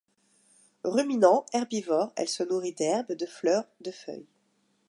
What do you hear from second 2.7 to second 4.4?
d'herbes, de fleurs, de feuilles.